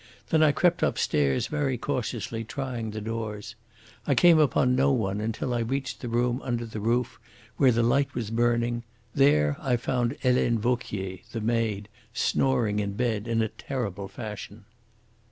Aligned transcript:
Then 0.29 0.41
I 0.41 0.51
crept 0.51 0.81
upstairs 0.81 1.45
very 1.45 1.77
cautiously, 1.77 2.43
trying 2.43 2.89
the 2.89 2.99
doors. 3.01 3.53
I 4.07 4.15
came 4.15 4.39
upon 4.39 4.75
no 4.75 4.91
one 4.91 5.21
until 5.21 5.53
I 5.53 5.59
reached 5.59 5.99
the 6.01 6.09
room 6.09 6.41
under 6.41 6.65
the 6.65 6.79
roof 6.79 7.19
where 7.57 7.71
the 7.71 7.83
light 7.83 8.15
was 8.15 8.31
burning; 8.31 8.81
there 9.13 9.57
I 9.59 9.77
found 9.77 10.17
Helene 10.23 10.57
Vauquier, 10.57 11.19
the 11.31 11.41
maid, 11.41 11.87
snoring 12.15 12.79
in 12.79 12.93
bed 12.93 13.27
in 13.27 13.43
a 13.43 13.47
terrible 13.49 14.07
fashion." 14.07 14.65